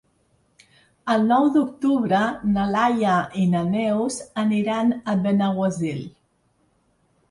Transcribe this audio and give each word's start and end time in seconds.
El 1.15 1.27
nou 1.31 1.45
d'octubre 1.57 2.23
na 2.55 2.65
Laia 2.77 3.13
i 3.45 3.47
na 3.55 3.63
Neus 3.77 4.21
aniran 4.49 5.01
a 5.17 5.21
Benaguasil. 5.25 6.07